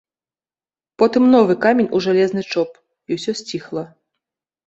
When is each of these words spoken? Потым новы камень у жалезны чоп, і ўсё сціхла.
Потым 1.01 1.23
новы 1.33 1.53
камень 1.65 1.91
у 1.99 2.01
жалезны 2.05 2.43
чоп, 2.55 2.71
і 3.09 3.17
ўсё 3.19 3.31
сціхла. 3.43 3.83